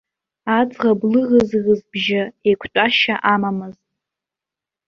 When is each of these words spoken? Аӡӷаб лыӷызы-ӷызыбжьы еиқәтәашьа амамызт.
Аӡӷаб 0.57 0.99
лыӷызы-ӷызыбжьы 1.11 2.21
еиқәтәашьа 2.47 3.15
амамызт. 3.33 3.83